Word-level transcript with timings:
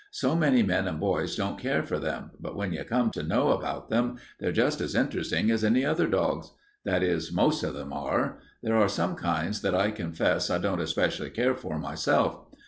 So 0.13 0.33
many 0.35 0.63
men 0.63 0.87
and 0.87 0.99
boys 0.99 1.35
don't 1.35 1.59
care 1.59 1.83
for 1.83 1.99
them, 1.99 2.31
but 2.39 2.55
when 2.55 2.73
you 2.73 2.83
come 2.83 3.11
to 3.11 3.21
know 3.21 3.49
about 3.51 3.91
them, 3.91 4.17
they're 4.39 4.51
just 4.51 4.81
as 4.81 4.95
interesting 4.95 5.51
as 5.51 5.63
any 5.63 5.85
other 5.85 6.07
dogs. 6.07 6.51
That 6.85 7.03
is, 7.03 7.31
most 7.31 7.61
of 7.61 7.75
them 7.75 7.93
are. 7.93 8.39
There 8.63 8.77
are 8.77 8.89
some 8.89 9.13
kinds 9.15 9.61
that 9.61 9.75
I 9.75 9.91
confess 9.91 10.49
I 10.49 10.57
don't 10.57 10.81
especially 10.81 11.29
care 11.29 11.53
for 11.53 11.77
myself. 11.77 12.39